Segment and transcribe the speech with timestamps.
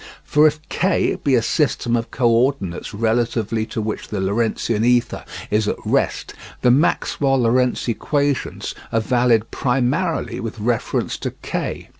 [0.23, 5.23] For if K be a system of co ordinates relatively to which the Lorentzian ether
[5.51, 11.89] is at rest, the Maxwell Lorentz equations are valid primarily with reference to K.